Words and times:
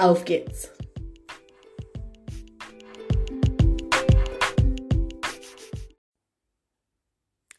Auf 0.00 0.24
geht's! 0.24 0.70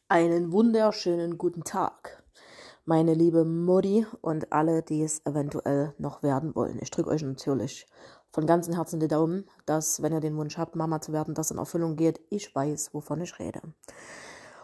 Einen 0.08 0.52
wunderschönen 0.52 1.38
guten 1.38 1.64
Tag, 1.64 2.24
meine 2.84 3.14
liebe 3.14 3.46
Mutti 3.46 4.08
und 4.22 4.52
alle, 4.52 4.82
die 4.82 5.04
es 5.04 5.24
eventuell 5.24 5.94
noch 6.00 6.24
werden 6.24 6.56
wollen. 6.56 6.80
Ich 6.82 6.90
drücke 6.90 7.12
euch 7.12 7.22
natürlich 7.22 7.86
von 8.32 8.48
ganzem 8.48 8.74
Herzen 8.74 9.00
die 9.00 9.08
Daumen, 9.08 9.48
dass, 9.68 10.02
wenn 10.02 10.12
ihr 10.12 10.20
den 10.20 10.36
Wunsch 10.36 10.58
habt, 10.58 10.76
Mama 10.76 11.00
zu 11.00 11.14
werden, 11.14 11.36
das 11.36 11.52
in 11.52 11.60
Erfüllung 11.60 11.96
geht. 11.96 12.22
Ich 12.32 12.56
weiß, 12.56 12.96
wovon 12.96 13.22
ich 13.22 13.38
rede. 13.38 13.62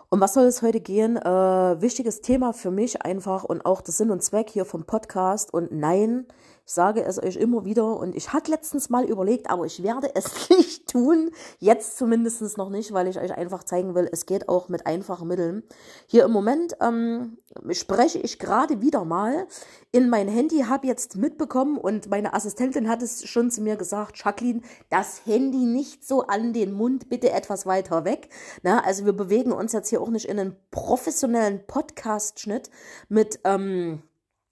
Um 0.10 0.22
was 0.22 0.34
soll 0.34 0.46
es 0.46 0.62
heute 0.62 0.80
gehen? 0.80 1.18
Äh, 1.18 1.82
wichtiges 1.82 2.22
Thema 2.22 2.54
für 2.54 2.72
mich 2.72 3.02
einfach 3.02 3.44
und 3.44 3.66
auch 3.66 3.82
der 3.82 3.94
Sinn 3.94 4.10
und 4.10 4.24
Zweck 4.24 4.50
hier 4.50 4.64
vom 4.64 4.86
Podcast. 4.86 5.54
Und 5.54 5.74
nein, 5.74 6.28
ich 6.68 6.74
sage 6.74 7.02
es 7.06 7.18
euch 7.18 7.38
immer 7.38 7.64
wieder 7.64 7.98
und 7.98 8.14
ich 8.14 8.34
hatte 8.34 8.52
letztens 8.52 8.90
mal 8.90 9.06
überlegt, 9.06 9.50
aber 9.50 9.66
ich 9.66 9.84
werde 9.84 10.14
es 10.16 10.50
nicht 10.50 10.90
tun. 10.90 11.32
Jetzt 11.60 11.98
zumindest 11.98 12.58
noch 12.58 12.70
nicht, 12.70 12.92
weil 12.92 13.08
ich 13.08 13.18
euch 13.18 13.32
einfach 13.32 13.64
zeigen 13.64 13.96
will, 13.96 14.10
es 14.12 14.26
geht 14.26 14.50
auch 14.50 14.68
mit 14.68 14.86
einfachen 14.86 15.30
Mitteln. 15.30 15.64
Hier 16.08 16.26
im 16.26 16.32
Moment 16.32 16.76
ähm, 16.82 17.38
spreche 17.72 18.20
ich 18.20 18.38
gerade 18.38 18.82
wieder 18.82 19.06
mal 19.06 19.48
in 19.94 20.10
mein 20.10 20.28
Handy, 20.28 20.64
habe 20.64 20.88
jetzt 20.88 21.16
mitbekommen 21.16 21.78
und 21.78 22.10
meine 22.10 22.34
Assistentin 22.34 22.90
hat 22.90 23.02
es 23.02 23.26
schon 23.26 23.50
zu 23.50 23.62
mir 23.62 23.78
gesagt, 23.78 24.22
Jacqueline, 24.22 24.62
das 24.90 25.26
Handy 25.26 25.66
nicht 25.66 26.06
so 26.06 26.24
an 26.28 26.52
den 26.52 26.74
Mund, 26.74 27.08
bitte 27.08 27.32
etwas 27.32 27.66
weiter 27.66 28.04
weg. 28.04 28.28
Na, 28.62 28.84
also 28.84 29.06
wir 29.06 29.14
bewegen 29.14 29.54
uns 29.54 29.72
jetzt 29.72 29.88
hier 29.88 30.02
auch 30.02 30.10
nicht 30.10 30.26
in 30.26 30.38
einen 30.38 30.58
professionellen 30.70 31.66
Podcast-Schnitt 31.66 32.70
mit... 33.08 33.40
Ähm, 33.46 34.02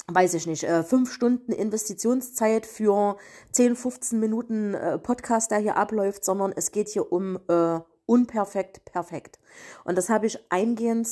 weiß 0.07 0.35
ich 0.35 0.45
nicht, 0.45 0.63
äh, 0.63 0.83
fünf 0.83 1.11
Stunden 1.11 1.51
Investitionszeit 1.51 2.65
für 2.65 3.17
10, 3.51 3.75
15 3.75 4.19
Minuten 4.19 4.73
äh, 4.73 4.97
Podcast, 4.99 5.51
der 5.51 5.59
hier 5.59 5.77
abläuft, 5.77 6.23
sondern 6.23 6.53
es 6.55 6.71
geht 6.71 6.89
hier 6.89 7.11
um 7.11 7.39
äh, 7.47 7.79
unperfekt, 8.05 8.85
perfekt. 8.85 9.39
Und 9.83 9.97
das 9.97 10.09
habe 10.09 10.27
ich 10.27 10.39
eingehend, 10.51 11.07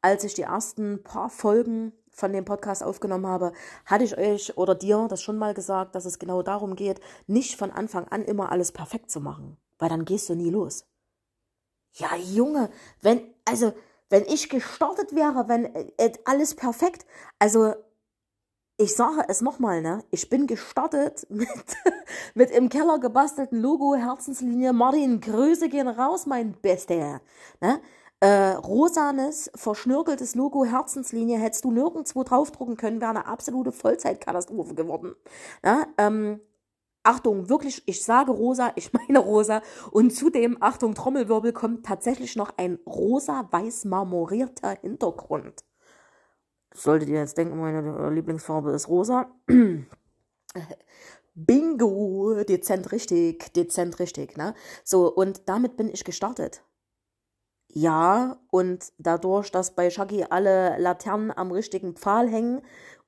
als 0.00 0.24
ich 0.24 0.34
die 0.34 0.42
ersten 0.42 1.02
paar 1.02 1.28
Folgen 1.28 1.92
von 2.10 2.32
dem 2.32 2.44
Podcast 2.44 2.82
aufgenommen 2.82 3.26
habe, 3.26 3.52
hatte 3.84 4.04
ich 4.04 4.16
euch 4.16 4.56
oder 4.56 4.74
dir 4.74 5.06
das 5.08 5.22
schon 5.22 5.38
mal 5.38 5.54
gesagt, 5.54 5.94
dass 5.94 6.04
es 6.04 6.18
genau 6.18 6.42
darum 6.42 6.74
geht, 6.74 7.00
nicht 7.26 7.56
von 7.56 7.70
Anfang 7.70 8.08
an 8.08 8.24
immer 8.24 8.50
alles 8.50 8.72
perfekt 8.72 9.10
zu 9.10 9.20
machen, 9.20 9.56
weil 9.78 9.88
dann 9.88 10.04
gehst 10.04 10.28
du 10.28 10.34
nie 10.34 10.50
los. 10.50 10.86
Ja, 11.92 12.16
Junge, 12.16 12.70
wenn, 13.02 13.20
also, 13.44 13.72
wenn 14.08 14.24
ich 14.24 14.48
gestartet 14.48 15.14
wäre, 15.14 15.48
wenn 15.48 15.66
äh, 15.98 16.12
alles 16.24 16.54
perfekt, 16.54 17.06
also 17.38 17.74
ich 18.80 18.94
sage 18.94 19.24
es 19.28 19.40
nochmal, 19.40 19.82
ne? 19.82 20.04
Ich 20.10 20.30
bin 20.30 20.46
gestartet 20.46 21.26
mit, 21.30 21.48
mit 22.34 22.50
im 22.52 22.68
Keller 22.68 22.98
gebastelten 23.00 23.60
Logo, 23.60 23.96
Herzenslinie. 23.96 24.72
Martin, 24.72 25.20
Grüße 25.20 25.68
gehen 25.68 25.88
raus, 25.88 26.26
mein 26.26 26.52
Bester. 26.52 27.20
Ne? 27.60 27.80
Äh, 28.20 28.52
rosanes, 28.52 29.50
verschnörkeltes 29.54 30.36
Logo, 30.36 30.64
Herzenslinie, 30.64 31.38
hättest 31.38 31.64
du 31.64 31.72
nirgendwo 31.72 32.22
draufdrucken 32.22 32.76
können, 32.76 33.00
wäre 33.00 33.10
eine 33.10 33.26
absolute 33.26 33.72
Vollzeitkatastrophe 33.72 34.74
geworden. 34.74 35.14
Ne? 35.64 35.86
Ähm, 35.98 36.40
Achtung, 37.02 37.48
wirklich, 37.48 37.82
ich 37.86 38.04
sage 38.04 38.30
rosa, 38.30 38.72
ich 38.76 38.92
meine 38.92 39.18
rosa. 39.18 39.60
Und 39.90 40.14
zudem, 40.14 40.56
Achtung, 40.60 40.94
Trommelwirbel, 40.94 41.52
kommt 41.52 41.84
tatsächlich 41.84 42.36
noch 42.36 42.52
ein 42.56 42.78
rosa-weiß 42.86 43.86
marmorierter 43.86 44.78
Hintergrund. 44.80 45.64
Solltet 46.78 47.08
ihr 47.08 47.18
jetzt 47.18 47.36
denken, 47.36 47.58
meine 47.58 48.10
Lieblingsfarbe 48.10 48.70
ist 48.70 48.88
rosa. 48.88 49.26
Bingo, 51.34 52.44
dezent 52.44 52.92
richtig, 52.92 53.52
dezent 53.52 53.98
richtig, 53.98 54.36
ne? 54.36 54.54
So, 54.84 55.12
und 55.12 55.48
damit 55.48 55.76
bin 55.76 55.88
ich 55.88 56.04
gestartet. 56.04 56.62
Ja, 57.68 58.40
und 58.50 58.92
dadurch, 58.98 59.50
dass 59.50 59.74
bei 59.74 59.90
Shaggy 59.90 60.26
alle 60.30 60.78
Laternen 60.78 61.32
am 61.36 61.50
richtigen 61.50 61.94
Pfahl 61.96 62.28
hängen 62.28 62.62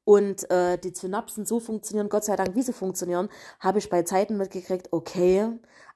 und 0.05 0.51
äh, 0.51 0.77
die 0.77 0.95
Synapsen 0.95 1.47
so 1.47 1.61
funktionieren, 1.61 2.09
Gott 2.09 2.25
sei 2.25 2.35
Dank, 2.37 2.57
wie 2.57 2.63
sie 2.63 2.73
funktionieren, 2.73 3.29
habe 3.61 3.79
ich 3.79 3.89
bei 3.89 4.03
Zeiten 4.03 4.37
mitgekriegt, 4.37 4.93
okay, 4.93 5.49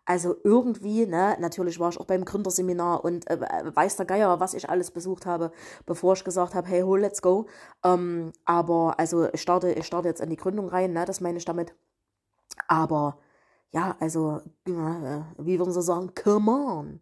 also 0.07 0.37
irgendwie, 0.45 1.07
ne, 1.07 1.37
natürlich 1.41 1.79
war 1.81 1.89
ich 1.91 1.99
auch 1.99 2.05
beim 2.07 2.25
Gründerseminar 2.25 3.05
und 3.05 3.29
äh, 3.31 3.39
weiß 3.75 3.97
der 3.97 4.07
Geier, 4.07 4.41
was 4.41 4.55
ich 4.55 4.69
alles 4.69 4.91
besucht 4.91 5.27
habe, 5.27 5.51
bevor 5.87 6.15
ich 6.15 6.25
gesagt 6.25 6.55
habe, 6.55 6.69
hey, 6.69 6.83
ho, 6.83 6.97
let's 6.97 7.23
go. 7.23 7.47
Ähm, 7.85 8.33
aber 8.45 8.99
also 8.99 9.29
ich 9.33 9.41
starte, 9.43 9.73
ich 9.73 9.87
starte 9.87 10.09
jetzt 10.09 10.21
in 10.21 10.31
die 10.31 10.37
Gründung 10.37 10.69
rein, 10.69 10.93
ne, 10.93 11.05
das 11.07 11.21
meine 11.21 11.39
ich 11.39 11.45
damit. 11.45 11.75
Aber 12.69 13.19
ja, 13.73 13.97
also, 14.01 14.41
äh, 14.67 14.71
wie 15.39 15.59
würden 15.59 15.73
sie 15.73 15.83
sagen, 15.83 16.13
come 16.15 16.51
on 16.53 17.01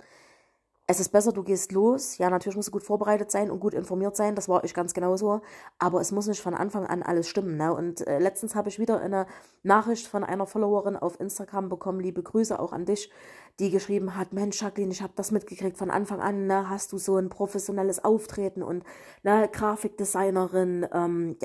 es 0.93 1.01
ist 1.01 1.09
besser, 1.09 1.33
du 1.33 1.43
gehst 1.43 1.73
los. 1.73 2.19
Ja, 2.19 2.29
natürlich 2.29 2.55
musst 2.55 2.69
du 2.69 2.73
gut 2.73 2.83
vorbereitet 2.83 3.31
sein 3.31 3.51
und 3.51 3.61
gut 3.61 3.73
informiert 3.73 4.15
sein. 4.15 4.35
Das 4.35 4.47
war 4.47 4.63
ich 4.63 4.75
ganz 4.75 4.93
genauso. 4.93 5.41
Aber 5.79 6.03
es 6.03 6.13
muss 6.13 6.27
nicht 6.27 6.43
von 6.43 6.55
Anfang 6.55 6.87
an 6.87 7.03
alles 7.03 7.29
stimmen. 7.29 7.57
Ne? 7.57 7.75
Und 7.75 8.07
äh, 8.07 8.19
letztens 8.19 8.55
habe 8.55 8.69
ich 8.69 8.79
wieder 8.79 9.01
eine 9.01 9.27
Nachricht 9.63 10.07
von 10.07 10.23
einer 10.23 10.47
Followerin 10.47 10.97
auf 10.97 11.19
Instagram 11.19 11.71
bekommen. 11.71 11.99
Liebe 11.99 12.23
Grüße 12.23 12.61
auch 12.61 12.75
an 12.75 12.85
dich, 12.85 13.11
die 13.59 13.71
geschrieben 13.71 14.17
hat: 14.17 14.35
Mensch, 14.35 14.61
Jacqueline, 14.61 14.93
ich 14.93 15.01
habe 15.01 15.15
das 15.17 15.31
mitgekriegt 15.31 15.79
von 15.79 15.91
Anfang 15.91 16.21
an. 16.21 16.47
Ne? 16.47 16.69
Hast 16.69 16.93
du 16.93 16.99
so 16.99 17.17
ein 17.17 17.31
professionelles 17.31 18.05
Auftreten 18.05 18.63
und 18.63 18.85
ne, 19.23 19.49
Grafikdesignerin 19.51 20.87
ähm, 20.93 21.39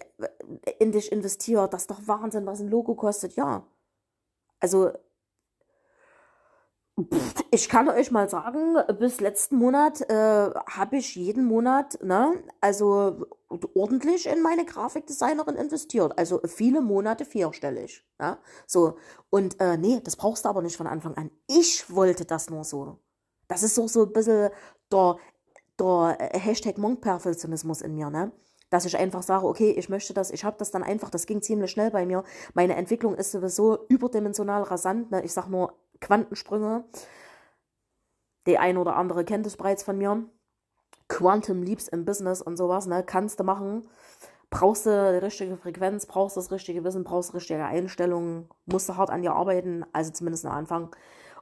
in 0.79 0.91
dich 0.91 1.09
investiert? 1.09 1.73
Das 1.73 1.83
ist 1.83 1.91
doch 1.91 2.05
Wahnsinn, 2.05 2.45
was 2.45 2.59
ein 2.59 2.67
Logo 2.67 2.95
kostet. 2.95 3.37
Ja. 3.37 3.65
Also 4.59 4.91
ich 7.51 7.69
kann 7.69 7.89
euch 7.89 8.11
mal 8.11 8.29
sagen, 8.29 8.75
bis 8.99 9.19
letzten 9.21 9.57
Monat 9.57 10.01
äh, 10.09 10.15
habe 10.15 10.97
ich 10.97 11.15
jeden 11.15 11.45
Monat, 11.45 11.99
ne, 12.03 12.33
also 12.59 13.27
ordentlich 13.75 14.25
in 14.27 14.41
meine 14.41 14.65
Grafikdesignerin 14.65 15.55
investiert. 15.55 16.17
Also 16.17 16.41
viele 16.45 16.81
Monate 16.81 17.25
vierstellig. 17.25 18.05
Ja? 18.19 18.39
So. 18.65 18.97
Und 19.29 19.59
äh, 19.59 19.77
nee, 19.77 20.01
das 20.03 20.15
brauchst 20.15 20.45
du 20.45 20.49
aber 20.49 20.61
nicht 20.61 20.77
von 20.77 20.87
Anfang 20.87 21.15
an. 21.15 21.31
Ich 21.47 21.93
wollte 21.93 22.25
das 22.25 22.49
nur 22.49 22.63
so. 22.63 22.97
Das 23.47 23.63
ist 23.63 23.75
so, 23.75 23.87
so 23.87 24.03
ein 24.03 24.11
bisschen 24.11 24.49
der, 24.91 25.17
der 25.79 26.17
Hashtag 26.33 26.77
Monkperfektionismus 26.77 27.81
in 27.81 27.95
mir, 27.95 28.09
ne? 28.09 28.31
Dass 28.69 28.83
ich 28.83 28.97
einfach 28.97 29.23
sage, 29.23 29.47
okay, 29.47 29.71
ich 29.71 29.87
möchte 29.87 30.13
das, 30.13 30.29
ich 30.29 30.43
habe 30.43 30.57
das 30.59 30.71
dann 30.71 30.83
einfach, 30.83 31.09
das 31.09 31.25
ging 31.25 31.41
ziemlich 31.41 31.71
schnell 31.71 31.89
bei 31.89 32.05
mir. 32.05 32.25
Meine 32.53 32.75
Entwicklung 32.75 33.15
ist 33.15 33.31
sowieso 33.31 33.85
überdimensional 33.87 34.63
rasant, 34.63 35.09
ne? 35.09 35.23
Ich 35.23 35.31
sag 35.31 35.47
nur 35.47 35.73
Quantensprünge. 35.99 36.85
Die 38.47 38.57
ein 38.57 38.77
oder 38.77 38.95
andere 38.95 39.25
kennt 39.25 39.45
es 39.45 39.57
bereits 39.57 39.83
von 39.83 39.97
mir. 39.97 40.23
Quantum 41.09 41.63
Leaps 41.63 41.87
im 41.87 42.05
Business 42.05 42.41
und 42.41 42.57
sowas, 42.57 42.85
ne? 42.85 43.03
Kannst 43.03 43.39
du 43.39 43.43
machen. 43.43 43.87
Brauchst 44.49 44.85
du 44.85 45.11
die 45.11 45.25
richtige 45.25 45.57
Frequenz, 45.57 46.05
brauchst 46.05 46.37
du 46.37 46.39
das 46.39 46.51
richtige 46.51 46.83
Wissen, 46.83 47.03
brauchst 47.03 47.33
richtige 47.33 47.65
Einstellungen, 47.65 48.49
musst 48.65 48.87
du 48.87 48.95
hart 48.95 49.09
an 49.09 49.21
dir 49.21 49.33
arbeiten, 49.33 49.85
also 49.91 50.11
zumindest 50.11 50.45
am 50.45 50.53
Anfang. 50.53 50.95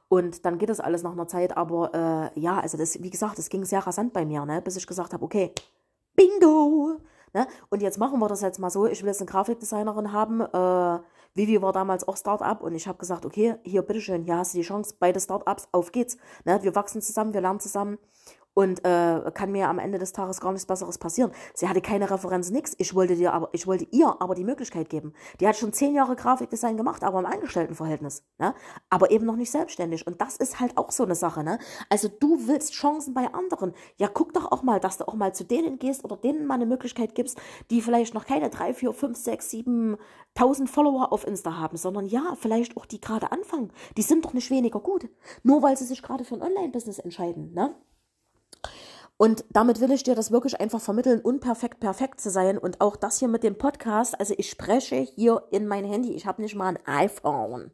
Und 0.08 0.44
dann 0.44 0.58
geht 0.58 0.70
das 0.70 0.80
alles 0.80 1.02
nach 1.02 1.12
einer 1.12 1.28
Zeit, 1.28 1.56
aber 1.56 2.32
äh, 2.34 2.40
ja, 2.40 2.58
also 2.58 2.76
das, 2.76 3.00
wie 3.02 3.10
gesagt, 3.10 3.38
das 3.38 3.48
ging 3.48 3.64
sehr 3.64 3.86
rasant 3.86 4.12
bei 4.12 4.24
mir, 4.24 4.44
ne? 4.44 4.60
Bis 4.60 4.76
ich 4.76 4.86
gesagt 4.86 5.12
habe, 5.12 5.24
okay, 5.24 5.52
Bingo! 6.16 6.98
Ne? 7.32 7.46
Und 7.68 7.82
jetzt 7.82 7.98
machen 7.98 8.18
wir 8.18 8.28
das 8.28 8.40
jetzt 8.40 8.58
mal 8.58 8.70
so, 8.70 8.86
ich 8.86 9.02
will 9.02 9.08
jetzt 9.08 9.20
eine 9.20 9.30
Grafikdesignerin 9.30 10.12
haben, 10.12 10.40
äh, 10.40 11.00
Vivi 11.36 11.60
war 11.60 11.72
damals 11.72 12.08
auch 12.08 12.16
Start-up 12.16 12.62
und 12.62 12.74
ich 12.74 12.88
habe 12.88 12.98
gesagt, 12.98 13.26
okay, 13.26 13.56
hier, 13.62 13.82
bitteschön, 13.82 14.24
hier 14.24 14.38
hast 14.38 14.54
du 14.54 14.58
die 14.58 14.64
Chance, 14.64 14.94
beide 14.98 15.20
Start-ups, 15.20 15.68
auf 15.70 15.92
geht's. 15.92 16.16
Ne? 16.44 16.58
Wir 16.62 16.74
wachsen 16.74 17.02
zusammen, 17.02 17.34
wir 17.34 17.42
lernen 17.42 17.60
zusammen. 17.60 17.98
Und 18.56 18.82
äh, 18.86 19.30
kann 19.34 19.52
mir 19.52 19.68
am 19.68 19.78
Ende 19.78 19.98
des 19.98 20.12
Tages 20.12 20.40
gar 20.40 20.50
nichts 20.50 20.64
Besseres 20.64 20.96
passieren. 20.96 21.30
Sie 21.52 21.68
hatte 21.68 21.82
keine 21.82 22.10
Referenz, 22.10 22.50
nix. 22.50 22.74
Ich 22.78 22.94
wollte 22.94 23.14
dir 23.14 23.34
aber, 23.34 23.50
ich 23.52 23.66
wollte 23.66 23.86
ihr 23.90 24.16
aber 24.18 24.34
die 24.34 24.44
Möglichkeit 24.44 24.88
geben. 24.88 25.12
Die 25.40 25.46
hat 25.46 25.56
schon 25.56 25.74
zehn 25.74 25.94
Jahre 25.94 26.16
Grafikdesign 26.16 26.78
gemacht, 26.78 27.04
aber 27.04 27.18
im 27.18 27.26
Angestelltenverhältnis, 27.26 28.24
ne? 28.38 28.54
Aber 28.88 29.10
eben 29.10 29.26
noch 29.26 29.36
nicht 29.36 29.50
selbstständig. 29.50 30.06
Und 30.06 30.22
das 30.22 30.38
ist 30.38 30.58
halt 30.58 30.78
auch 30.78 30.90
so 30.90 31.04
eine 31.04 31.14
Sache, 31.14 31.44
ne? 31.44 31.58
Also 31.90 32.08
du 32.08 32.48
willst 32.48 32.72
Chancen 32.72 33.12
bei 33.12 33.26
anderen. 33.34 33.74
Ja, 33.98 34.08
guck 34.08 34.32
doch 34.32 34.50
auch 34.50 34.62
mal, 34.62 34.80
dass 34.80 34.96
du 34.96 35.06
auch 35.06 35.14
mal 35.14 35.34
zu 35.34 35.44
denen 35.44 35.78
gehst 35.78 36.02
oder 36.02 36.16
denen 36.16 36.46
mal 36.46 36.54
eine 36.54 36.64
Möglichkeit 36.64 37.14
gibst, 37.14 37.38
die 37.70 37.82
vielleicht 37.82 38.14
noch 38.14 38.24
keine 38.24 38.48
drei, 38.48 38.72
vier, 38.72 38.94
fünf, 38.94 39.18
sechs, 39.18 39.50
sieben 39.50 39.98
tausend 40.34 40.70
Follower 40.70 41.12
auf 41.12 41.26
Insta 41.26 41.58
haben, 41.58 41.76
sondern 41.76 42.06
ja, 42.06 42.34
vielleicht 42.40 42.78
auch 42.78 42.86
die 42.86 43.02
gerade 43.02 43.32
anfangen. 43.32 43.70
Die 43.98 44.02
sind 44.02 44.24
doch 44.24 44.32
nicht 44.32 44.50
weniger 44.50 44.80
gut. 44.80 45.10
Nur 45.42 45.62
weil 45.62 45.76
sie 45.76 45.84
sich 45.84 46.02
gerade 46.02 46.24
für 46.24 46.36
ein 46.36 46.42
Online-Business 46.42 46.98
entscheiden, 46.98 47.52
ne? 47.52 47.74
Und 49.18 49.44
damit 49.50 49.80
will 49.80 49.90
ich 49.92 50.02
dir 50.02 50.14
das 50.14 50.30
wirklich 50.30 50.60
einfach 50.60 50.80
vermitteln, 50.80 51.20
unperfekt 51.20 51.80
perfekt 51.80 52.20
zu 52.20 52.30
sein. 52.30 52.58
Und 52.58 52.80
auch 52.80 52.96
das 52.96 53.18
hier 53.18 53.28
mit 53.28 53.42
dem 53.42 53.56
Podcast, 53.56 54.18
also 54.18 54.34
ich 54.36 54.50
spreche 54.50 54.96
hier 54.96 55.42
in 55.50 55.66
mein 55.66 55.84
Handy. 55.84 56.14
Ich 56.14 56.26
habe 56.26 56.42
nicht 56.42 56.54
mal 56.54 56.68
ein 56.68 56.78
iPhone. 56.86 57.70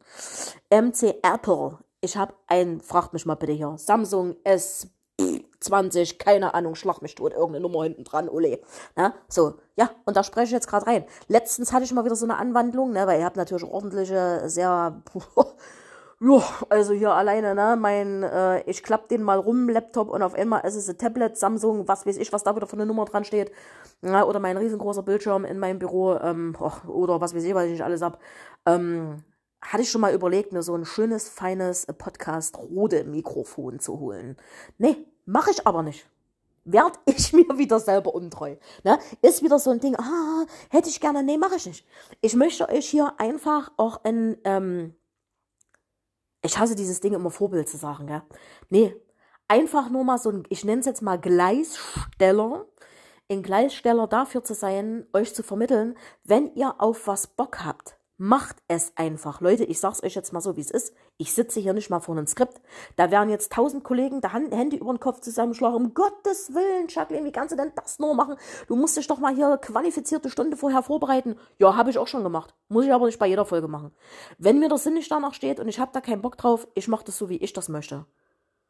MC 0.70 1.16
Apple. 1.22 1.78
Ich 2.00 2.16
habe 2.16 2.34
ein, 2.46 2.80
fragt 2.80 3.12
mich 3.12 3.26
mal 3.26 3.36
bitte 3.36 3.52
hier, 3.52 3.74
Samsung 3.76 4.34
S20, 4.44 6.18
keine 6.18 6.52
Ahnung, 6.52 6.74
schlag 6.74 7.00
mich 7.00 7.14
tot, 7.14 7.32
irgendeine 7.32 7.60
Nummer 7.60 7.84
hinten 7.84 8.02
dran, 8.02 8.28
ole. 8.28 8.60
Na, 8.96 9.14
so, 9.28 9.54
ja, 9.76 9.90
und 10.04 10.16
da 10.16 10.24
spreche 10.24 10.46
ich 10.46 10.50
jetzt 10.50 10.66
gerade 10.66 10.86
rein. 10.88 11.04
Letztens 11.28 11.72
hatte 11.72 11.84
ich 11.84 11.92
mal 11.92 12.04
wieder 12.04 12.16
so 12.16 12.26
eine 12.26 12.38
Anwandlung, 12.38 12.92
ne, 12.92 13.06
weil 13.06 13.20
ihr 13.20 13.24
habt 13.24 13.36
natürlich 13.36 13.64
ordentliche, 13.64 14.42
sehr 14.46 15.00
ja, 16.22 16.42
also 16.69 16.94
hier 16.94 17.10
alleine, 17.12 17.54
ne, 17.54 17.76
mein, 17.78 18.22
äh, 18.22 18.62
ich 18.70 18.84
klapp 18.84 19.08
den 19.08 19.22
mal 19.22 19.38
rum, 19.38 19.69
Laptop 19.69 20.08
und 20.08 20.22
auf 20.22 20.34
einmal 20.34 20.64
ist 20.64 20.76
es 20.76 20.88
ein 20.88 20.96
Tablet, 20.96 21.36
Samsung, 21.36 21.88
was 21.88 22.06
weiß 22.06 22.16
ich, 22.16 22.32
was 22.32 22.44
da 22.44 22.54
wieder 22.54 22.69
für 22.69 22.76
eine 22.76 22.86
Nummer 22.86 23.04
dran 23.06 23.24
steht. 23.24 23.50
Ja, 24.02 24.24
oder 24.24 24.38
mein 24.38 24.56
riesengroßer 24.56 25.02
Bildschirm 25.02 25.44
in 25.44 25.58
meinem 25.58 25.80
Büro, 25.80 26.14
ähm, 26.14 26.56
och, 26.60 26.84
oder 26.86 27.20
was 27.20 27.34
weiß 27.34 27.42
ich, 27.42 27.54
was 27.54 27.64
ich 27.64 27.72
nicht 27.72 27.82
alles 27.82 28.02
hab. 28.02 28.20
Ähm, 28.66 29.24
hatte 29.60 29.82
ich 29.82 29.90
schon 29.90 30.00
mal 30.00 30.14
überlegt, 30.14 30.52
mir 30.52 30.62
so 30.62 30.76
ein 30.76 30.84
schönes, 30.84 31.28
feines 31.28 31.86
Podcast-Rode-Mikrofon 31.86 33.80
zu 33.80 33.98
holen. 33.98 34.36
Nee, 34.78 34.96
mache 35.24 35.50
ich 35.50 35.66
aber 35.66 35.82
nicht. 35.82 36.06
Werd 36.64 37.00
ich 37.06 37.32
mir 37.32 37.58
wieder 37.58 37.80
selber 37.80 38.14
untreu. 38.14 38.56
Ne? 38.84 38.98
Ist 39.22 39.42
wieder 39.42 39.58
so 39.58 39.70
ein 39.70 39.80
Ding, 39.80 39.96
ah, 39.96 40.46
hätte 40.70 40.88
ich 40.88 41.00
gerne, 41.00 41.24
nee, 41.24 41.36
mache 41.36 41.56
ich 41.56 41.66
nicht. 41.66 41.84
Ich 42.20 42.36
möchte 42.36 42.69
euch 42.69 42.88
hier 42.88 43.14
einfach 43.19 43.72
auch 43.76 44.04
ein, 44.04 44.36
ähm, 44.44 44.94
ich 46.42 46.58
hasse 46.58 46.74
dieses 46.74 47.00
Ding 47.00 47.14
immer 47.14 47.30
Vorbild 47.30 47.68
zu 47.68 47.76
sagen, 47.76 48.06
gell? 48.06 48.22
Nee, 48.68 48.96
einfach 49.48 49.88
nur 49.90 50.04
mal 50.04 50.18
so 50.18 50.30
ein, 50.30 50.44
ich 50.48 50.64
nenne 50.64 50.80
es 50.80 50.86
jetzt 50.86 51.02
mal 51.02 51.18
Gleissteller, 51.18 52.66
ein 53.30 53.42
Gleissteller 53.42 54.06
dafür 54.08 54.44
zu 54.44 54.54
sein, 54.54 55.06
euch 55.12 55.34
zu 55.34 55.42
vermitteln, 55.42 55.96
wenn 56.24 56.54
ihr 56.54 56.80
auf 56.80 57.06
was 57.06 57.26
Bock 57.26 57.64
habt, 57.64 57.96
Macht 58.24 58.62
es 58.69 58.92
einfach. 58.94 59.40
Leute, 59.40 59.64
ich 59.64 59.80
sag's 59.80 60.00
euch 60.00 60.14
jetzt 60.14 60.32
mal 60.32 60.40
so, 60.40 60.56
wie 60.56 60.60
es 60.60 60.70
ist. 60.70 60.94
Ich 61.19 61.34
sitze 61.34 61.58
hier 61.58 61.72
nicht 61.72 61.90
mal 61.90 61.98
vor 61.98 62.16
einem 62.16 62.28
Skript. 62.28 62.60
Da 62.94 63.10
werden 63.10 63.30
jetzt 63.30 63.50
tausend 63.50 63.82
Kollegen 63.82 64.20
die 64.20 64.28
Hände 64.28 64.76
über 64.76 64.92
den 64.92 65.00
Kopf 65.00 65.22
zusammenschlagen. 65.22 65.74
Um 65.74 65.92
Gottes 65.92 66.54
Willen, 66.54 66.86
Jacqueline, 66.86 67.26
wie 67.26 67.32
kannst 67.32 67.50
du 67.50 67.56
denn 67.56 67.72
das 67.74 67.98
nur 67.98 68.14
machen? 68.14 68.36
Du 68.69 68.76
musst 68.76 68.96
dich 68.96 69.08
doch 69.08 69.19
mal 69.19 69.34
hier 69.34 69.58
qualifizierte 69.58 70.30
Stunde 70.30 70.56
vorher 70.56 70.84
vorbereiten. 70.84 71.34
Ja, 71.58 71.74
habe 71.74 71.90
ich 71.90 71.98
auch 71.98 72.06
schon 72.06 72.22
gemacht. 72.22 72.54
Muss 72.69 72.84
ich 72.84 72.92
aber 72.92 73.06
nicht 73.06 73.19
bei 73.19 73.26
jeder 73.26 73.44
Folge 73.44 73.66
machen. 73.66 73.90
Wenn 74.38 74.60
mir 74.60 74.69
der 74.69 74.78
Sinn 74.78 74.94
nicht 74.94 75.10
danach 75.10 75.34
steht 75.34 75.58
und 75.58 75.66
ich 75.66 75.80
habe 75.80 75.90
da 75.92 76.00
keinen 76.00 76.22
Bock 76.22 76.36
drauf, 76.36 76.69
ich 76.76 76.86
mache 76.86 77.06
das 77.06 77.19
so, 77.19 77.28
wie 77.28 77.38
ich 77.38 77.54
das 77.54 77.69
möchte. 77.69 78.06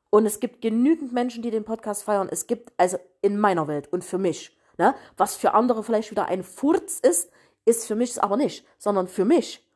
Und 0.08 0.24
es 0.24 0.40
gibt 0.40 0.62
genügend 0.62 1.12
Menschen, 1.12 1.42
die 1.42 1.50
den 1.50 1.64
Podcast 1.64 2.04
feiern. 2.04 2.30
Es 2.30 2.46
gibt, 2.46 2.72
also 2.78 2.96
in 3.20 3.38
meiner 3.38 3.68
Welt 3.68 3.92
und 3.92 4.02
für 4.02 4.16
mich, 4.16 4.56
ne, 4.78 4.94
was 5.18 5.36
für 5.36 5.52
andere 5.52 5.82
vielleicht 5.84 6.10
wieder 6.10 6.24
ein 6.24 6.42
Furz 6.42 7.00
ist, 7.00 7.28
ist 7.64 7.86
für 7.86 7.94
mich 7.94 8.10
es 8.10 8.18
aber 8.18 8.36
nicht, 8.36 8.64
sondern 8.78 9.08
für 9.08 9.24
mich 9.24 9.66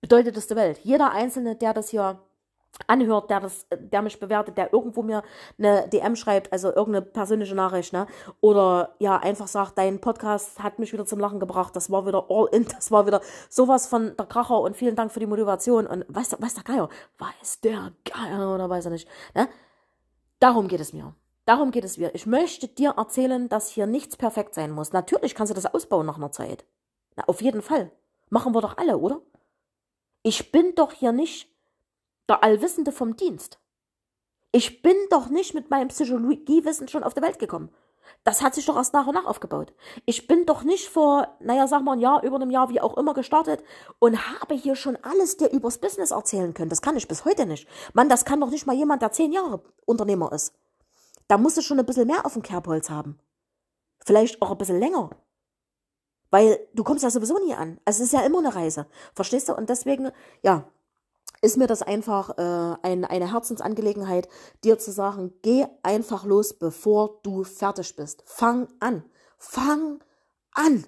bedeutet 0.00 0.36
es 0.36 0.46
die 0.46 0.56
Welt. 0.56 0.78
Jeder 0.82 1.12
Einzelne, 1.12 1.56
der 1.56 1.74
das 1.74 1.90
hier 1.90 2.20
anhört, 2.86 3.30
der 3.30 3.40
das, 3.40 3.66
der 3.70 4.02
mich 4.02 4.20
bewertet, 4.20 4.58
der 4.58 4.72
irgendwo 4.72 5.02
mir 5.02 5.22
eine 5.58 5.88
DM 5.88 6.16
schreibt, 6.16 6.52
also 6.52 6.68
irgendeine 6.68 7.02
persönliche 7.02 7.54
Nachricht, 7.54 7.92
ne? 7.92 8.06
Oder 8.40 8.94
ja, 8.98 9.16
einfach 9.16 9.46
sagt, 9.48 9.78
dein 9.78 10.00
Podcast 10.00 10.62
hat 10.62 10.78
mich 10.78 10.92
wieder 10.92 11.06
zum 11.06 11.18
Lachen 11.18 11.40
gebracht, 11.40 11.74
das 11.74 11.90
war 11.90 12.06
wieder 12.06 12.26
all 12.28 12.48
in, 12.52 12.66
das 12.66 12.90
war 12.90 13.06
wieder 13.06 13.20
sowas 13.48 13.86
von 13.86 14.16
der 14.16 14.26
Kracher 14.26 14.60
und 14.60 14.76
vielen 14.76 14.96
Dank 14.96 15.10
für 15.12 15.20
die 15.20 15.26
Motivation 15.26 15.86
und 15.86 16.04
weiß 16.08 16.30
der, 16.30 16.42
weiß 16.42 16.54
der 16.54 16.64
Geier, 16.64 16.88
weiß 17.18 17.60
der 17.60 17.92
Geier 18.04 18.54
oder 18.54 18.68
weiß 18.68 18.86
er 18.86 18.90
nicht, 18.90 19.08
ne? 19.34 19.48
Darum 20.38 20.68
geht 20.68 20.80
es 20.80 20.92
mir. 20.92 21.14
Darum 21.46 21.70
geht 21.70 21.84
es 21.84 21.96
mir. 21.96 22.14
Ich 22.14 22.26
möchte 22.26 22.68
dir 22.68 22.94
erzählen, 22.96 23.48
dass 23.48 23.70
hier 23.70 23.86
nichts 23.86 24.16
perfekt 24.16 24.54
sein 24.54 24.70
muss. 24.70 24.92
Natürlich 24.92 25.34
kannst 25.34 25.50
du 25.50 25.54
das 25.54 25.72
ausbauen 25.72 26.04
nach 26.04 26.16
einer 26.18 26.32
Zeit. 26.32 26.66
Na, 27.16 27.24
auf 27.26 27.42
jeden 27.42 27.62
Fall. 27.62 27.90
Machen 28.28 28.54
wir 28.54 28.60
doch 28.60 28.76
alle, 28.76 28.98
oder? 28.98 29.20
Ich 30.22 30.52
bin 30.52 30.74
doch 30.74 30.92
hier 30.92 31.12
nicht 31.12 31.50
der 32.28 32.42
Allwissende 32.42 32.92
vom 32.92 33.16
Dienst. 33.16 33.58
Ich 34.52 34.82
bin 34.82 34.96
doch 35.10 35.28
nicht 35.28 35.54
mit 35.54 35.70
meinem 35.70 35.88
Psychologiewissen 35.88 36.88
schon 36.88 37.04
auf 37.04 37.14
die 37.14 37.22
Welt 37.22 37.38
gekommen. 37.38 37.70
Das 38.24 38.42
hat 38.42 38.54
sich 38.54 38.66
doch 38.66 38.76
erst 38.76 38.92
nach 38.92 39.06
und 39.06 39.14
nach 39.14 39.24
aufgebaut. 39.24 39.72
Ich 40.04 40.26
bin 40.26 40.46
doch 40.46 40.62
nicht 40.62 40.88
vor, 40.88 41.36
naja, 41.40 41.66
sag 41.66 41.82
mal 41.82 41.92
ein 41.92 42.00
Jahr, 42.00 42.22
über 42.22 42.36
einem 42.36 42.50
Jahr, 42.50 42.68
wie 42.68 42.80
auch 42.80 42.96
immer 42.96 43.14
gestartet 43.14 43.62
und 43.98 44.40
habe 44.40 44.54
hier 44.54 44.76
schon 44.76 44.96
alles 45.02 45.36
dir 45.36 45.50
übers 45.50 45.78
Business 45.78 46.10
erzählen 46.10 46.54
können. 46.54 46.70
Das 46.70 46.82
kann 46.82 46.96
ich 46.96 47.08
bis 47.08 47.24
heute 47.24 47.46
nicht. 47.46 47.68
Mann, 47.94 48.08
das 48.08 48.24
kann 48.24 48.40
doch 48.40 48.50
nicht 48.50 48.66
mal 48.66 48.76
jemand, 48.76 49.02
der 49.02 49.12
zehn 49.12 49.32
Jahre 49.32 49.62
Unternehmer 49.84 50.32
ist. 50.32 50.54
Da 51.28 51.38
musst 51.38 51.56
du 51.56 51.62
schon 51.62 51.78
ein 51.78 51.86
bisschen 51.86 52.06
mehr 52.06 52.24
auf 52.24 52.34
dem 52.34 52.42
Kerbholz 52.42 52.90
haben. 52.90 53.18
Vielleicht 54.04 54.40
auch 54.40 54.52
ein 54.52 54.58
bisschen 54.58 54.78
länger. 54.78 55.10
Weil 56.30 56.58
du 56.74 56.84
kommst 56.84 57.04
ja 57.04 57.10
sowieso 57.10 57.38
nie 57.44 57.54
an. 57.54 57.78
Also 57.84 58.02
es 58.02 58.08
ist 58.08 58.12
ja 58.12 58.26
immer 58.26 58.38
eine 58.38 58.54
Reise. 58.54 58.86
Verstehst 59.14 59.48
du? 59.48 59.54
Und 59.54 59.70
deswegen, 59.70 60.10
ja, 60.42 60.64
ist 61.42 61.56
mir 61.56 61.66
das 61.66 61.82
einfach 61.82 62.36
äh, 62.38 62.76
ein, 62.82 63.04
eine 63.04 63.32
Herzensangelegenheit, 63.32 64.28
dir 64.64 64.78
zu 64.78 64.90
sagen, 64.90 65.32
geh 65.42 65.66
einfach 65.82 66.24
los, 66.24 66.54
bevor 66.54 67.20
du 67.22 67.44
fertig 67.44 67.94
bist. 67.96 68.22
Fang 68.26 68.68
an. 68.80 69.04
Fang 69.38 70.02
an. 70.52 70.86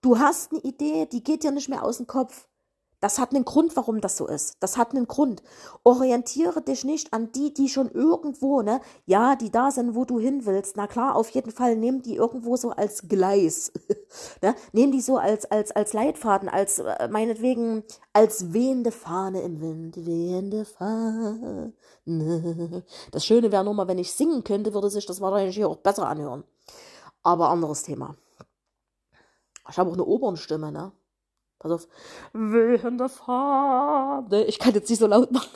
Du 0.00 0.18
hast 0.18 0.52
eine 0.52 0.60
Idee, 0.60 1.06
die 1.06 1.22
geht 1.22 1.42
dir 1.42 1.50
nicht 1.50 1.68
mehr 1.68 1.82
aus 1.82 1.96
dem 1.96 2.06
Kopf. 2.06 2.46
Das 3.00 3.18
hat 3.18 3.34
einen 3.34 3.44
Grund, 3.44 3.76
warum 3.76 4.00
das 4.00 4.16
so 4.16 4.26
ist. 4.26 4.56
Das 4.60 4.78
hat 4.78 4.94
einen 4.94 5.06
Grund. 5.06 5.42
Orientiere 5.84 6.62
dich 6.62 6.84
nicht 6.84 7.12
an 7.12 7.30
die, 7.32 7.52
die 7.52 7.68
schon 7.68 7.90
irgendwo, 7.90 8.62
ne, 8.62 8.80
ja, 9.04 9.36
die 9.36 9.50
da 9.50 9.70
sind, 9.70 9.94
wo 9.94 10.04
du 10.06 10.18
hin 10.18 10.46
willst. 10.46 10.76
Na 10.76 10.86
klar, 10.86 11.14
auf 11.14 11.28
jeden 11.30 11.50
Fall, 11.50 11.76
nimm 11.76 12.00
die 12.00 12.16
irgendwo 12.16 12.56
so 12.56 12.70
als 12.70 13.06
Gleis. 13.08 13.72
ne? 14.42 14.54
Nimm 14.72 14.92
die 14.92 15.02
so 15.02 15.18
als, 15.18 15.44
als, 15.50 15.72
als 15.72 15.92
Leitfaden, 15.92 16.48
als, 16.48 16.78
äh, 16.78 17.08
meinetwegen, 17.08 17.84
als 18.14 18.54
wehende 18.54 18.92
Fahne 18.92 19.42
im 19.42 19.60
Wind. 19.60 20.06
Wehende 20.06 20.64
Fahne. 20.64 21.74
Das 23.10 23.26
Schöne 23.26 23.52
wäre 23.52 23.64
nur 23.64 23.74
mal, 23.74 23.88
wenn 23.88 23.98
ich 23.98 24.12
singen 24.12 24.42
könnte, 24.42 24.72
würde 24.72 24.90
sich 24.90 25.06
das 25.06 25.20
wahrscheinlich 25.20 25.64
auch 25.64 25.76
besser 25.76 26.08
anhören. 26.08 26.44
Aber 27.22 27.50
anderes 27.50 27.82
Thema. 27.82 28.16
Ich 29.68 29.78
habe 29.78 29.90
auch 29.90 29.94
eine 29.94 30.04
Opernstimme, 30.04 30.70
ne? 30.70 30.92
Pass 31.58 31.72
auf. 31.72 31.88
Wehende 32.32 33.08
Fahne. 33.08 34.44
Ich 34.44 34.58
kann 34.58 34.74
jetzt 34.74 34.90
nicht 34.90 34.98
so 34.98 35.06
laut 35.06 35.30
machen. 35.30 35.50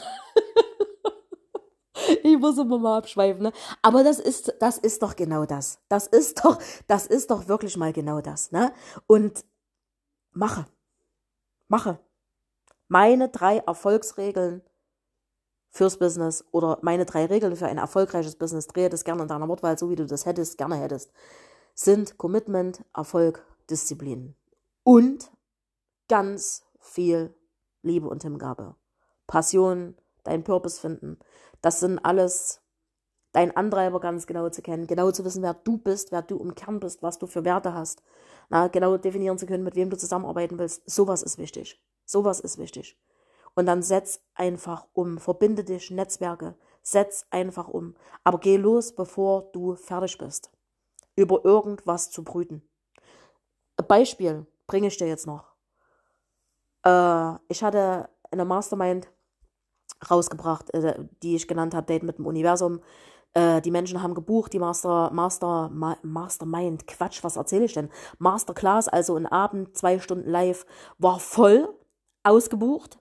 ich 2.22 2.38
muss 2.38 2.58
immer 2.58 2.78
mal 2.78 2.98
abschweifen, 2.98 3.42
ne? 3.42 3.52
Aber 3.82 4.02
das 4.02 4.18
ist, 4.18 4.54
das 4.60 4.78
ist 4.78 5.02
doch 5.02 5.16
genau 5.16 5.44
das. 5.44 5.80
Das 5.88 6.06
ist 6.06 6.44
doch, 6.44 6.58
das 6.86 7.06
ist 7.06 7.30
doch 7.30 7.48
wirklich 7.48 7.76
mal 7.76 7.92
genau 7.92 8.20
das, 8.20 8.52
ne? 8.52 8.72
Und 9.06 9.44
mache. 10.32 10.66
Mache. 11.68 11.98
Meine 12.88 13.28
drei 13.28 13.58
Erfolgsregeln 13.58 14.62
fürs 15.70 15.98
Business 15.98 16.44
oder 16.50 16.78
meine 16.82 17.04
drei 17.04 17.26
Regeln 17.26 17.54
für 17.54 17.66
ein 17.66 17.78
erfolgreiches 17.78 18.36
Business, 18.36 18.66
drehe 18.66 18.88
das 18.88 19.04
gerne 19.04 19.22
in 19.22 19.28
deiner 19.28 19.48
Wortwahl, 19.48 19.78
so 19.78 19.88
wie 19.88 19.96
du 19.96 20.04
das 20.04 20.26
hättest, 20.26 20.58
gerne 20.58 20.76
hättest, 20.76 21.12
sind 21.74 22.18
Commitment, 22.18 22.84
Erfolg, 22.94 23.46
Disziplin. 23.70 24.34
Und 24.82 25.30
ganz 26.10 26.64
viel 26.80 27.32
Liebe 27.82 28.08
und 28.08 28.24
Hingabe. 28.24 28.74
Passion, 29.28 29.94
dein 30.24 30.42
Purpose 30.42 30.80
finden. 30.80 31.20
Das 31.62 31.78
sind 31.78 32.00
alles 32.00 32.60
dein 33.30 33.56
Antreiber 33.56 34.00
ganz 34.00 34.26
genau 34.26 34.48
zu 34.48 34.60
kennen, 34.60 34.88
genau 34.88 35.12
zu 35.12 35.24
wissen, 35.24 35.44
wer 35.44 35.54
du 35.54 35.78
bist, 35.78 36.10
wer 36.10 36.22
du 36.22 36.36
im 36.38 36.56
Kern 36.56 36.80
bist, 36.80 37.00
was 37.00 37.18
du 37.18 37.28
für 37.28 37.44
Werte 37.44 37.74
hast. 37.74 38.02
Na, 38.48 38.66
genau 38.66 38.96
definieren 38.96 39.38
zu 39.38 39.46
können, 39.46 39.62
mit 39.62 39.76
wem 39.76 39.88
du 39.88 39.96
zusammenarbeiten 39.96 40.58
willst. 40.58 40.82
Sowas 40.90 41.22
ist 41.22 41.38
wichtig. 41.38 41.80
Sowas 42.04 42.40
ist 42.40 42.58
wichtig. 42.58 42.98
Und 43.54 43.66
dann 43.66 43.82
setz 43.82 44.20
einfach 44.34 44.88
um. 44.92 45.18
Verbinde 45.18 45.62
dich, 45.62 45.92
Netzwerke. 45.92 46.56
Setz 46.82 47.24
einfach 47.30 47.68
um. 47.68 47.94
Aber 48.24 48.40
geh 48.40 48.56
los, 48.56 48.96
bevor 48.96 49.52
du 49.52 49.76
fertig 49.76 50.18
bist. 50.18 50.50
Über 51.14 51.44
irgendwas 51.44 52.10
zu 52.10 52.24
brüten. 52.24 52.68
Beispiel 53.86 54.46
bringe 54.66 54.88
ich 54.88 54.96
dir 54.96 55.06
jetzt 55.06 55.28
noch. 55.28 55.49
Äh, 56.84 57.34
ich 57.48 57.62
hatte 57.62 58.08
eine 58.30 58.44
Mastermind 58.44 59.08
rausgebracht, 60.10 60.72
äh, 60.74 61.04
die 61.22 61.36
ich 61.36 61.48
genannt 61.48 61.74
habe, 61.74 61.86
Date 61.86 62.02
mit 62.02 62.18
dem 62.18 62.26
Universum. 62.26 62.80
Äh, 63.32 63.60
die 63.60 63.70
Menschen 63.70 64.02
haben 64.02 64.14
gebucht, 64.14 64.52
die 64.52 64.58
Master, 64.58 65.10
Master, 65.12 65.68
Ma, 65.72 65.96
Mastermind, 66.02 66.86
Quatsch, 66.86 67.22
was 67.22 67.36
erzähle 67.36 67.64
ich 67.64 67.74
denn? 67.74 67.90
Masterclass, 68.18 68.88
also 68.88 69.16
ein 69.16 69.26
Abend, 69.26 69.76
zwei 69.76 69.98
Stunden 70.00 70.28
live, 70.28 70.66
war 70.98 71.20
voll 71.20 71.68
ausgebucht. 72.24 72.98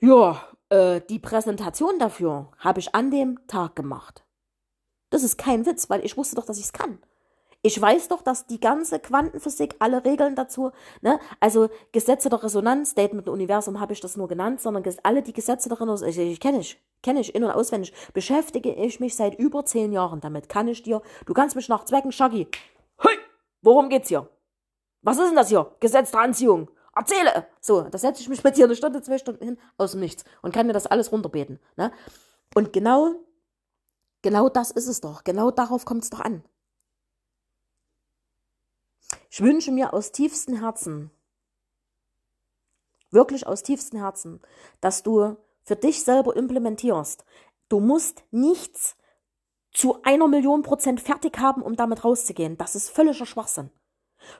Ja, 0.00 0.42
äh, 0.70 1.00
die 1.02 1.18
Präsentation 1.18 1.98
dafür 1.98 2.50
habe 2.58 2.80
ich 2.80 2.94
an 2.94 3.10
dem 3.10 3.46
Tag 3.46 3.76
gemacht. 3.76 4.24
Das 5.10 5.22
ist 5.22 5.38
kein 5.38 5.66
Witz, 5.66 5.90
weil 5.90 6.04
ich 6.04 6.16
wusste 6.16 6.36
doch, 6.36 6.46
dass 6.46 6.58
ich 6.58 6.64
es 6.64 6.72
kann. 6.72 6.98
Ich 7.66 7.80
weiß 7.80 8.08
doch, 8.08 8.20
dass 8.20 8.46
die 8.46 8.60
ganze 8.60 8.98
Quantenphysik, 8.98 9.76
alle 9.78 10.04
Regeln 10.04 10.36
dazu, 10.36 10.70
ne, 11.00 11.18
also 11.40 11.70
Gesetze 11.92 12.28
der 12.28 12.42
Resonanz, 12.42 12.90
Statement 12.90 13.26
Universum 13.26 13.80
habe 13.80 13.94
ich 13.94 14.00
das 14.00 14.18
nur 14.18 14.28
genannt, 14.28 14.60
sondern 14.60 14.84
alle 15.02 15.22
die 15.22 15.32
Gesetze 15.32 15.70
der 15.70 15.80
Resonanz, 15.80 16.02
ich, 16.02 16.18
ich 16.18 16.40
kenne 16.40 16.60
ich, 16.60 16.78
kenne 17.02 17.20
ich 17.20 17.34
in- 17.34 17.42
und 17.42 17.50
auswendig, 17.50 17.94
beschäftige 18.12 18.70
ich 18.74 19.00
mich 19.00 19.16
seit 19.16 19.38
über 19.38 19.64
zehn 19.64 19.92
Jahren 19.92 20.20
damit, 20.20 20.50
kann 20.50 20.68
ich 20.68 20.82
dir, 20.82 21.00
du 21.24 21.32
kannst 21.32 21.56
mich 21.56 21.70
nach 21.70 21.86
Zwecken, 21.86 22.12
Shaggy, 22.12 22.48
hey, 22.98 23.16
worum 23.62 23.88
geht's 23.88 24.08
hier? 24.08 24.28
Was 25.00 25.16
ist 25.16 25.28
denn 25.28 25.36
das 25.36 25.48
hier? 25.48 25.74
Gesetz 25.80 26.10
der 26.10 26.20
Anziehung. 26.20 26.70
Erzähle! 26.94 27.46
So, 27.62 27.80
da 27.80 27.96
setze 27.96 28.20
ich 28.20 28.28
mich 28.28 28.44
mit 28.44 28.58
dir 28.58 28.66
eine 28.66 28.76
Stunde, 28.76 29.00
zwei 29.00 29.16
Stunden 29.16 29.42
hin, 29.42 29.58
aus 29.78 29.92
dem 29.92 30.00
Nichts 30.00 30.24
und 30.42 30.52
kann 30.52 30.66
mir 30.66 30.74
das 30.74 30.86
alles 30.86 31.12
runterbeten, 31.12 31.58
ne? 31.76 31.92
Und 32.54 32.74
genau, 32.74 33.14
genau 34.20 34.50
das 34.50 34.70
ist 34.70 34.86
es 34.86 35.00
doch, 35.00 35.24
genau 35.24 35.50
darauf 35.50 35.86
kommt 35.86 36.02
es 36.02 36.10
doch 36.10 36.20
an. 36.20 36.44
Ich 39.34 39.40
wünsche 39.40 39.72
mir 39.72 39.92
aus 39.92 40.12
tiefstem 40.12 40.60
Herzen, 40.60 41.10
wirklich 43.10 43.48
aus 43.48 43.64
tiefstem 43.64 43.98
Herzen, 43.98 44.40
dass 44.80 45.02
du 45.02 45.36
für 45.64 45.74
dich 45.74 46.04
selber 46.04 46.36
implementierst. 46.36 47.24
Du 47.68 47.80
musst 47.80 48.22
nichts 48.30 48.96
zu 49.72 50.00
einer 50.04 50.28
Million 50.28 50.62
Prozent 50.62 51.00
fertig 51.00 51.36
haben, 51.40 51.62
um 51.62 51.74
damit 51.74 52.04
rauszugehen. 52.04 52.56
Das 52.58 52.76
ist 52.76 52.90
völliger 52.90 53.26
Schwachsinn. 53.26 53.70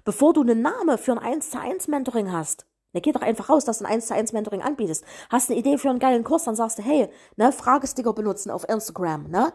Bevor 0.05 0.33
du 0.33 0.43
einen 0.43 0.63
Namen 0.63 0.97
für 0.97 1.11
ein 1.11 1.19
1 1.19 1.51
zu 1.51 1.59
1 1.59 1.89
Mentoring 1.89 2.31
hast, 2.31 2.65
ne, 2.93 3.01
geh 3.01 3.11
doch 3.11 3.23
einfach 3.23 3.49
raus, 3.49 3.65
dass 3.65 3.81
du 3.81 3.87
ein 3.87 3.95
1 3.95 4.07
zu 4.07 4.15
1 4.15 4.33
Mentoring 4.33 4.63
anbietest. 4.63 5.05
Hast 5.29 5.51
eine 5.51 5.59
Idee 5.59 5.77
für 5.77 5.91
einen 5.91 5.99
geilen 5.99 6.23
Kurs, 6.23 6.45
dann 6.45 6.55
sagst 6.55 6.79
du, 6.79 6.85
hey, 6.85 7.11
ne, 7.35 7.51
Fragesticker 7.51 8.13
benutzen 8.13 8.53
auf 8.53 8.69
Instagram, 8.69 9.29
ne? 9.29 9.53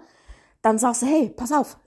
Dann 0.61 0.77
sagst 0.77 1.03
du, 1.03 1.05
hey, 1.05 1.29
pass 1.29 1.53
auf, 1.53 1.77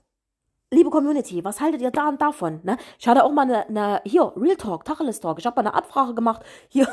liebe 0.73 0.89
Community, 0.89 1.43
was 1.43 1.61
haltet 1.61 1.81
ihr 1.81 1.91
da 1.91 2.09
und 2.09 2.21
davon? 2.21 2.59
Ne? 2.63 2.77
Ich 2.99 3.07
hatte 3.07 3.23
auch 3.23 3.31
mal 3.31 3.43
eine, 3.43 3.67
eine 3.67 4.01
hier, 4.05 4.33
Real 4.35 4.55
Talk, 4.55 4.85
Tacheles 4.85 5.19
Talk. 5.19 5.39
Ich 5.39 5.45
habe 5.45 5.55
mal 5.55 5.67
eine 5.67 5.75
Abfrage 5.75 6.13
gemacht. 6.13 6.43
Hier, 6.69 6.87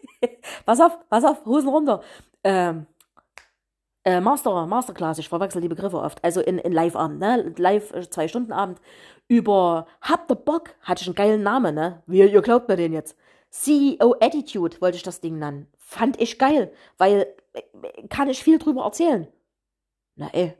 pass 0.66 0.80
auf, 0.80 0.98
pass 1.08 1.24
auf, 1.24 1.44
Hosen 1.44 1.68
runter. 1.68 2.02
Ähm, 2.44 2.86
äh, 4.04 4.20
Master, 4.20 4.66
Masterclass, 4.66 5.18
ich 5.18 5.28
verwechsel 5.28 5.60
die 5.60 5.68
Begriffe 5.68 5.98
oft. 5.98 6.22
Also 6.24 6.40
in, 6.40 6.58
in 6.58 6.72
Live-Abend, 6.72 7.18
ne? 7.18 7.54
Live, 7.56 7.92
äh, 7.92 8.08
zwei 8.08 8.28
Stunden 8.28 8.52
Abend. 8.52 8.80
Über 9.26 9.86
Habt 10.00 10.30
ihr 10.30 10.36
Bock? 10.36 10.74
Hatte 10.82 11.02
ich 11.02 11.08
einen 11.08 11.16
geilen 11.16 11.42
Namen, 11.42 11.74
ne? 11.74 12.02
Wie, 12.06 12.22
ihr 12.22 12.42
glaubt 12.42 12.68
mir 12.68 12.76
den 12.76 12.92
jetzt. 12.92 13.16
CEO 13.50 14.14
Attitude 14.20 14.80
wollte 14.80 14.96
ich 14.96 15.02
das 15.02 15.20
Ding 15.20 15.38
nennen. 15.38 15.66
Fand 15.78 16.20
ich 16.20 16.38
geil, 16.38 16.72
weil 16.98 17.26
äh, 17.52 18.06
kann 18.08 18.28
ich 18.28 18.44
viel 18.44 18.58
drüber 18.58 18.84
erzählen. 18.84 19.26
Na 20.14 20.28
ey, 20.32 20.56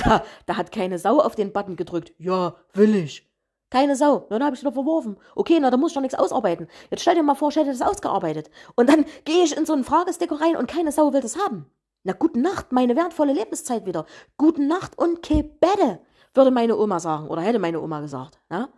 da, 0.04 0.24
da 0.46 0.56
hat 0.56 0.72
keine 0.72 0.98
Sau 0.98 1.20
auf 1.20 1.34
den 1.34 1.52
Button 1.52 1.76
gedrückt. 1.76 2.12
Ja, 2.18 2.54
will 2.72 2.94
ich. 2.94 3.30
Keine 3.70 3.94
Sau. 3.94 4.26
Na, 4.30 4.38
dann 4.38 4.46
habe 4.46 4.56
ich 4.56 4.62
wieder 4.62 4.72
verworfen. 4.72 5.16
Okay, 5.36 5.58
na, 5.60 5.70
da 5.70 5.76
muss 5.76 5.92
ich 5.92 5.94
doch 5.94 6.02
nichts 6.02 6.18
ausarbeiten. 6.18 6.66
Jetzt 6.90 7.02
stell 7.02 7.14
dir 7.14 7.22
mal 7.22 7.36
vor, 7.36 7.50
ich 7.50 7.56
hätte 7.56 7.70
das 7.70 7.82
ausgearbeitet. 7.82 8.50
Und 8.74 8.88
dann 8.88 9.04
gehe 9.24 9.44
ich 9.44 9.56
in 9.56 9.64
so 9.64 9.72
einen 9.72 9.84
Fragesticker 9.84 10.40
rein 10.40 10.56
und 10.56 10.68
keine 10.68 10.92
Sau 10.92 11.12
will 11.12 11.20
das 11.20 11.38
haben. 11.38 11.66
Na, 12.02 12.12
guten 12.12 12.40
Nacht, 12.40 12.72
meine 12.72 12.96
wertvolle 12.96 13.32
Lebenszeit 13.32 13.86
wieder. 13.86 14.06
Guten 14.38 14.66
Nacht 14.66 14.98
und 14.98 15.22
Kebette, 15.22 16.00
würde 16.34 16.50
meine 16.50 16.76
Oma 16.76 16.98
sagen. 16.98 17.28
Oder 17.28 17.42
hätte 17.42 17.58
meine 17.58 17.80
Oma 17.80 18.00
gesagt. 18.00 18.40
Na? 18.48 18.70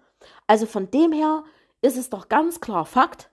Also 0.47 0.67
von 0.67 0.91
dem 0.91 1.13
her 1.13 1.45
ist 1.81 1.97
es 1.97 2.11
doch 2.11 2.29
ganz 2.29 2.61
klar 2.61 2.85
Fakt, 2.85 3.31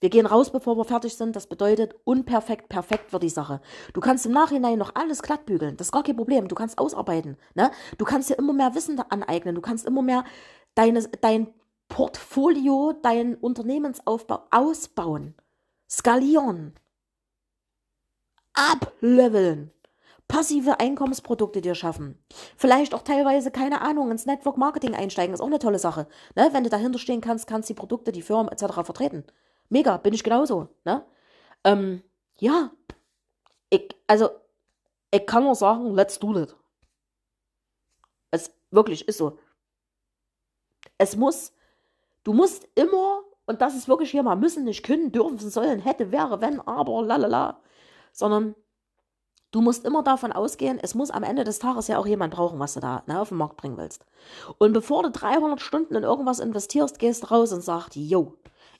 wir 0.00 0.10
gehen 0.10 0.26
raus, 0.26 0.52
bevor 0.52 0.76
wir 0.76 0.84
fertig 0.84 1.16
sind. 1.16 1.34
Das 1.34 1.46
bedeutet, 1.46 1.94
unperfekt, 2.04 2.68
perfekt 2.68 3.12
wird 3.12 3.22
die 3.22 3.28
Sache. 3.28 3.60
Du 3.92 4.00
kannst 4.00 4.26
im 4.26 4.32
Nachhinein 4.32 4.78
noch 4.78 4.94
alles 4.94 5.22
glatt 5.22 5.46
bügeln. 5.46 5.76
Das 5.76 5.88
ist 5.88 5.92
gar 5.92 6.02
kein 6.02 6.16
Problem. 6.16 6.48
Du 6.48 6.54
kannst 6.54 6.78
ausarbeiten. 6.78 7.36
Ne? 7.54 7.70
Du 7.98 8.04
kannst 8.04 8.30
dir 8.30 8.34
immer 8.34 8.52
mehr 8.52 8.74
Wissen 8.74 9.00
aneignen. 9.00 9.54
Du 9.54 9.60
kannst 9.60 9.86
immer 9.86 10.02
mehr 10.02 10.24
deine, 10.74 11.02
dein 11.20 11.48
Portfolio, 11.88 12.92
deinen 13.02 13.34
Unternehmensaufbau 13.36 14.46
ausbauen. 14.50 15.34
Skalieren. 15.88 16.74
Ableveln. 18.52 19.70
Passive 20.28 20.80
Einkommensprodukte 20.80 21.60
dir 21.60 21.74
schaffen. 21.74 22.18
Vielleicht 22.56 22.94
auch 22.94 23.02
teilweise, 23.02 23.50
keine 23.50 23.82
Ahnung, 23.82 24.10
ins 24.10 24.26
Network 24.26 24.56
Marketing 24.56 24.94
einsteigen. 24.94 25.34
Ist 25.34 25.40
auch 25.40 25.46
eine 25.46 25.58
tolle 25.58 25.78
Sache. 25.78 26.08
Ne? 26.34 26.48
Wenn 26.52 26.64
du 26.64 26.70
dahinter 26.70 26.98
stehen 26.98 27.20
kannst, 27.20 27.46
kannst 27.46 27.68
die 27.68 27.74
Produkte, 27.74 28.10
die 28.10 28.22
Firmen 28.22 28.48
etc. 28.48 28.74
vertreten. 28.84 29.24
Mega, 29.68 29.96
bin 29.96 30.14
ich 30.14 30.24
genauso, 30.24 30.68
ne? 30.84 31.04
Ähm, 31.64 32.02
ja. 32.38 32.70
Ich, 33.70 33.94
also, 34.06 34.30
ich 35.10 35.26
kann 35.26 35.44
nur 35.44 35.54
sagen, 35.54 35.94
let's 35.94 36.18
do 36.18 36.36
it. 36.38 36.54
Es 38.30 38.52
wirklich 38.70 39.08
ist 39.08 39.18
so. 39.18 39.38
Es 40.98 41.16
muss, 41.16 41.52
du 42.24 42.32
musst 42.32 42.68
immer, 42.74 43.22
und 43.46 43.60
das 43.60 43.74
ist 43.74 43.88
wirklich 43.88 44.10
hier 44.10 44.22
mal 44.22 44.36
müssen, 44.36 44.64
nicht 44.64 44.84
können, 44.84 45.12
dürfen, 45.12 45.38
sollen, 45.38 45.80
hätte, 45.80 46.12
wäre, 46.12 46.40
wenn, 46.40 46.60
aber, 46.60 47.02
lalala, 47.02 47.60
sondern 48.12 48.54
du 49.50 49.60
musst 49.60 49.84
immer 49.84 50.02
davon 50.02 50.32
ausgehen, 50.32 50.78
es 50.82 50.94
muss 50.94 51.10
am 51.10 51.22
Ende 51.22 51.44
des 51.44 51.58
Tages 51.58 51.88
ja 51.88 51.98
auch 51.98 52.06
jemand 52.06 52.34
brauchen, 52.34 52.58
was 52.58 52.74
du 52.74 52.80
da 52.80 53.04
ne, 53.06 53.20
auf 53.20 53.28
den 53.28 53.38
Markt 53.38 53.56
bringen 53.56 53.76
willst. 53.76 54.04
Und 54.58 54.72
bevor 54.72 55.02
du 55.04 55.10
300 55.10 55.60
Stunden 55.60 55.94
in 55.94 56.02
irgendwas 56.02 56.40
investierst, 56.40 56.98
gehst 56.98 57.30
raus 57.30 57.52
und 57.52 57.62
sagst, 57.62 57.94
yo, 57.94 58.36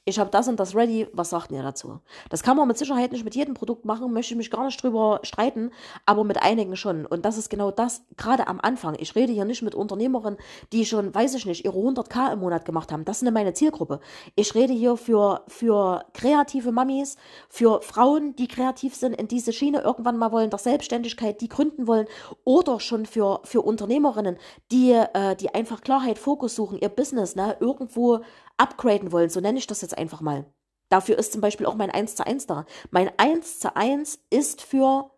ich 0.07 0.19
habe 0.19 0.31
das 0.31 0.49
und 0.49 0.61
das 0.61 0.75
ready, 0.75 1.09
was 1.13 1.31
sagt 1.31 1.51
ihr 1.51 1.63
dazu? 1.63 2.01
Das 2.29 2.43
kann 2.43 2.59
man 2.59 2.69
mit 2.69 2.77
Sicherheit 2.77 3.13
nicht 3.13 3.25
mit 3.25 3.35
jedem 3.35 3.55
Produkt 3.55 3.87
machen, 3.87 4.13
möchte 4.13 4.35
ich 4.35 4.39
mich 4.39 4.51
gar 4.51 4.67
nicht 4.67 4.83
drüber 4.83 5.21
streiten, 5.23 5.71
aber 6.05 6.25
mit 6.25 6.43
einigen 6.43 6.77
schon. 6.77 7.07
Und 7.07 7.25
das 7.25 7.39
ist 7.39 7.49
genau 7.49 7.71
das, 7.71 8.03
gerade 8.19 8.47
am 8.47 8.61
Anfang. 8.61 8.97
Ich 8.99 9.15
rede 9.17 9.33
hier 9.33 9.47
nicht 9.47 9.63
mit 9.63 9.75
Unternehmerinnen, 9.75 10.39
die 10.73 10.85
schon, 10.85 11.15
weiß 11.15 11.35
ich 11.37 11.47
nicht, 11.47 11.65
ihre 11.65 11.79
100k 11.79 12.35
im 12.35 12.41
Monat 12.41 12.67
gemacht 12.67 12.93
haben. 12.93 13.07
Das 13.07 13.19
ist 13.19 13.23
nicht 13.23 13.33
meine 13.33 13.55
Zielgruppe. 13.55 14.01
Ich 14.37 14.55
rede 14.55 14.75
hier 14.75 14.99
für, 14.99 15.43
für 15.49 16.05
kreative 16.13 16.71
Mamis, 16.71 17.17
für 17.49 17.81
Frauen, 17.81 18.37
die 18.37 18.49
kreativ 18.49 18.95
sind, 18.95 19.15
in 19.15 19.29
diese 19.29 19.55
Schiene 19.55 19.81
irgendwann 19.81 20.19
mal 20.19 20.33
wollen, 20.33 20.51
der 20.51 20.59
Selbstständigkeit, 20.59 21.41
die 21.41 21.49
gründen 21.49 21.87
wollen, 21.87 22.07
oder 22.45 22.79
schon 22.79 23.07
für, 23.07 23.41
für 23.45 23.63
Unternehmerinnen, 23.63 24.37
die, 24.71 24.93
äh, 24.93 25.35
die 25.37 25.55
einfach 25.55 25.81
Klarheit, 25.81 26.19
Fokus 26.19 26.55
suchen, 26.57 26.79
ihr 26.79 26.91
Business, 26.91 27.37
ne, 27.37 27.57
irgendwo 27.59 28.21
upgraden 28.57 29.13
wollen, 29.13 29.31
so 29.31 29.41
nenne 29.41 29.59
ich 29.59 29.67
das 29.67 29.81
jetzt 29.81 29.97
einfach 29.97 30.21
mal. 30.21 30.47
Dafür 30.89 31.19
ist 31.19 31.33
zum 31.33 31.41
Beispiel 31.41 31.67
auch 31.67 31.75
mein 31.75 31.91
1 31.91 32.17
zu 32.17 32.27
1 32.27 32.47
da. 32.47 32.67
Mein 32.91 33.11
1 33.19 33.59
zu 33.61 33.75
1 33.75 34.21
ist 34.31 34.63
für 34.63 35.11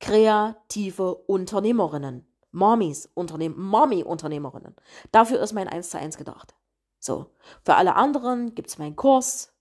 kreative 0.00 1.14
Unternehmerinnen. 1.14 2.26
Mommies, 2.50 3.10
Unternehm 3.14 3.54
Mommy-Unternehmerinnen. 3.60 4.74
Dafür 5.12 5.40
ist 5.40 5.52
mein 5.52 5.68
1 5.68 5.90
zu 5.90 5.98
1 5.98 6.16
gedacht. 6.16 6.54
So. 6.98 7.34
Für 7.64 7.76
alle 7.76 7.94
anderen 7.96 8.54
gibt 8.54 8.68
es 8.68 8.78
meinen 8.78 8.96
Kurs, 8.96 9.52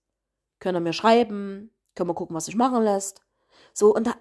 können 0.59 0.83
mir 0.83 0.93
schreiben, 0.93 1.71
können 1.95 2.09
wir 2.09 2.15
gucken, 2.15 2.35
was 2.35 2.45
sich 2.45 2.55
machen 2.55 2.83
lässt. 2.83 3.21
So, 3.73 3.93
und 3.93 4.07
da 4.07 4.15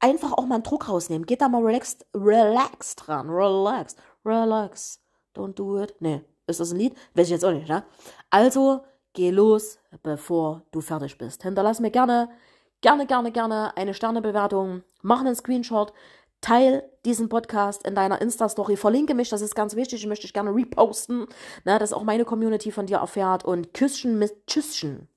einfach 0.00 0.32
auch 0.32 0.46
mal 0.46 0.56
einen 0.56 0.64
Druck 0.64 0.88
rausnehmen. 0.88 1.26
Geht 1.26 1.42
da 1.42 1.48
mal 1.48 1.62
relaxed, 1.62 2.06
relax 2.14 2.96
dran. 2.96 3.30
Relax, 3.30 3.96
relax. 4.24 5.00
Don't 5.34 5.54
do 5.54 5.80
it. 5.80 5.94
Nee, 6.00 6.24
ist 6.50 6.60
das 6.60 6.72
ein 6.72 6.78
Lied? 6.78 6.94
Weiß 7.14 7.26
ich 7.26 7.32
jetzt 7.32 7.44
auch 7.44 7.52
nicht, 7.52 7.68
ne? 7.68 7.84
Also, 8.30 8.84
geh 9.12 9.30
los, 9.30 9.78
bevor 10.02 10.62
du 10.72 10.80
fertig 10.80 11.18
bist. 11.18 11.42
Hinterlass 11.42 11.80
mir 11.80 11.90
gerne, 11.90 12.28
gerne, 12.80 13.06
gerne, 13.06 13.32
gerne 13.32 13.76
eine 13.76 13.94
Sternebewertung. 13.94 14.82
Mach 15.02 15.20
einen 15.20 15.34
Screenshot. 15.34 15.92
Teil 16.40 16.88
diesen 17.04 17.28
Podcast 17.28 17.86
in 17.86 17.94
deiner 17.94 18.20
Insta-Story. 18.22 18.76
Verlinke 18.76 19.14
mich, 19.14 19.28
das 19.28 19.42
ist 19.42 19.54
ganz 19.54 19.76
wichtig. 19.76 20.00
Ich 20.00 20.06
möchte 20.06 20.22
dich 20.22 20.32
gerne 20.32 20.54
reposten, 20.54 21.26
ne, 21.64 21.78
dass 21.78 21.92
auch 21.92 22.02
meine 22.02 22.24
Community 22.24 22.72
von 22.72 22.86
dir 22.86 22.98
erfährt. 22.98 23.44
Und 23.44 23.74
Küsschen 23.74 24.18
mit 24.18 24.46
Tschüsschen. 24.46 25.09